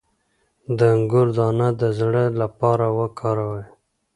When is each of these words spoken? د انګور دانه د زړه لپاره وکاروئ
د 0.77 0.79
انګور 0.93 1.27
دانه 1.37 1.67
د 1.79 1.81
زړه 1.99 2.23
لپاره 2.41 2.85
وکاروئ 2.99 3.65